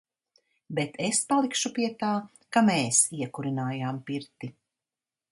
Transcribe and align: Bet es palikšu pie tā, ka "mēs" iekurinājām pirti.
Bet 0.77 0.95
es 1.07 1.17
palikšu 1.33 1.71
pie 1.75 1.89
tā, 1.99 2.09
ka 2.57 2.63
"mēs" 2.69 3.01
iekurinājām 3.17 3.99
pirti. 4.09 4.49